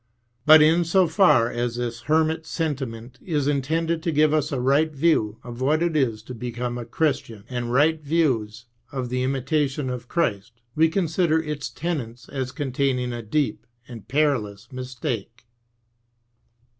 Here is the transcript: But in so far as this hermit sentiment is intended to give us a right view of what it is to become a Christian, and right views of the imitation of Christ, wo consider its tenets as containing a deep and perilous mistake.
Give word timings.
But 0.47 0.63
in 0.63 0.83
so 0.83 1.05
far 1.05 1.47
as 1.51 1.75
this 1.75 2.01
hermit 2.09 2.47
sentiment 2.47 3.19
is 3.21 3.47
intended 3.47 4.01
to 4.01 4.11
give 4.11 4.33
us 4.33 4.51
a 4.51 4.59
right 4.59 4.91
view 4.91 5.37
of 5.43 5.61
what 5.61 5.83
it 5.83 5.95
is 5.95 6.23
to 6.23 6.33
become 6.33 6.79
a 6.79 6.85
Christian, 6.87 7.43
and 7.47 7.71
right 7.71 8.01
views 8.01 8.65
of 8.91 9.09
the 9.09 9.21
imitation 9.21 9.91
of 9.91 10.07
Christ, 10.07 10.53
wo 10.75 10.89
consider 10.89 11.39
its 11.39 11.69
tenets 11.69 12.27
as 12.29 12.51
containing 12.51 13.13
a 13.13 13.21
deep 13.21 13.67
and 13.87 14.07
perilous 14.07 14.71
mistake. 14.71 15.45